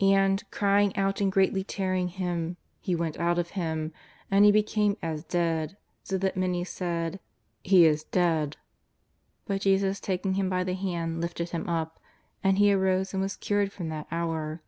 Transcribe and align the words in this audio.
And, 0.00 0.48
crying 0.52 0.96
out 0.96 1.20
and 1.20 1.32
greatly 1.32 1.64
tearing 1.64 2.06
him, 2.06 2.56
he 2.80 2.94
went 2.94 3.18
out 3.18 3.40
of 3.40 3.50
him, 3.58 3.92
and 4.30 4.44
he 4.44 4.52
became 4.52 4.96
as 5.02 5.24
dead, 5.24 5.76
so 6.04 6.16
that 6.16 6.36
many 6.36 6.62
said:" 6.62 7.18
He 7.64 7.84
is 7.84 8.04
dead." 8.04 8.56
But 9.46 9.62
Jesus 9.62 9.98
taking 9.98 10.34
him 10.34 10.48
by 10.48 10.62
the 10.62 10.74
hand 10.74 11.20
lifted 11.20 11.48
him 11.50 11.68
up; 11.68 11.98
and 12.40 12.58
he 12.58 12.72
arose 12.72 13.12
and 13.14 13.20
was 13.20 13.34
cured 13.34 13.72
from 13.72 13.88
that 13.88 14.06
hour. 14.12 14.62